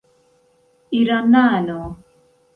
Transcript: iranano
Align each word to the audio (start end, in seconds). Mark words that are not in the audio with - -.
iranano 0.99 1.77